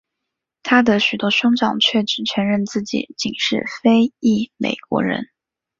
[0.63, 5.29] 他的许多兄长却只承认自己仅是非裔美国人。